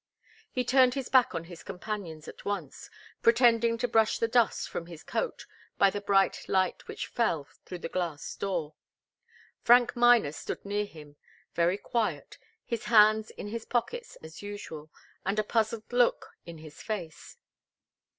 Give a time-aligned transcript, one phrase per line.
[0.51, 2.89] He turned his back on his companions at once,
[3.21, 5.45] pretending to brush the dust from his coat
[5.77, 8.73] by the bright light which fell through the glass door.
[9.61, 11.17] Frank Miner stood near him,
[11.53, 14.89] very quiet, his hands in his pockets, as usual,
[15.23, 17.37] and a puzzled look in his face.